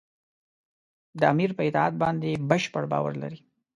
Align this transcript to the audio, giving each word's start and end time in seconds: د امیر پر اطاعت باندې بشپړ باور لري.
د 1.19 1.21
امیر 1.33 1.51
پر 1.57 1.63
اطاعت 1.69 1.93
باندې 2.03 2.29
بشپړ 2.49 2.83
باور 2.91 3.13
لري. 3.23 3.39